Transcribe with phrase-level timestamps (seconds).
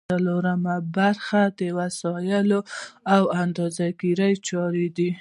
[0.09, 1.43] څلورمه برخه
[1.79, 2.49] وسایل
[3.13, 5.09] او د اندازه ګیری چارې دي.